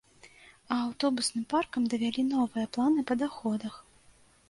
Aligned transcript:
А 0.75 0.77
аўтобусным 0.85 1.45
паркам 1.55 1.81
давялі 1.93 2.27
новыя 2.33 2.65
планы 2.75 3.01
па 3.13 3.23
даходах. 3.25 3.73